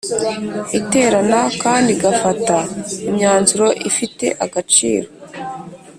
[0.79, 2.55] Iterana kandi igafata
[3.09, 5.07] imyanzuro ifite agaciro